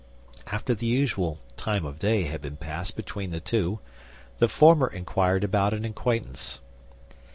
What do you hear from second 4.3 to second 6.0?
the former inquired about an